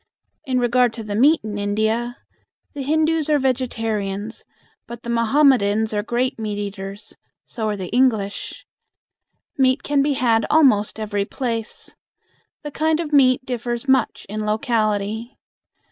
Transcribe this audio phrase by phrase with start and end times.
[0.45, 2.17] In regard to the meat in India:
[2.73, 4.43] The Hindus are vegetarians,
[4.87, 7.15] but the Mohammedans are great meat eaters.
[7.45, 8.65] So are the English.
[9.59, 11.95] Meat can be had almost every place.
[12.63, 15.37] The kind of meat differs much in locality.